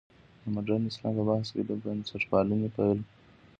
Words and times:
د 0.41 0.43
مډرن 0.53 0.81
اسلام 0.87 1.13
په 1.17 1.23
بحث 1.29 1.47
کې 1.53 1.61
د 1.69 1.71
بنسټپالنې 1.83 2.69
پل. 2.75 2.97